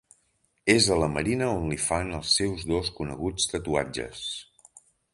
És 0.73 0.87
a 0.95 0.97
la 1.03 1.09
marina 1.17 1.51
on 1.59 1.69
li 1.73 1.79
fan 1.85 2.11
els 2.21 2.33
seus 2.39 2.67
dos 2.73 2.93
coneguts 2.99 3.49
tatuatges. 3.55 4.29